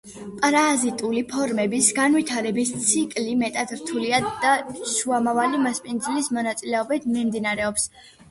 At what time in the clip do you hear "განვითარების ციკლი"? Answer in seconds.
1.97-3.35